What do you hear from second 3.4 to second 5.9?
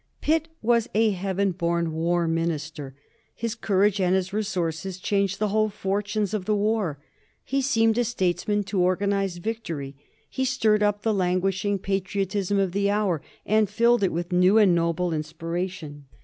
courage and his resource)^ changed the whole